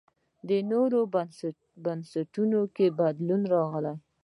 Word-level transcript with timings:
نورو 0.71 0.99
بنسټونو 1.85 2.59
کې 2.75 2.87
بدلون 2.99 3.41
راغی. 3.53 3.93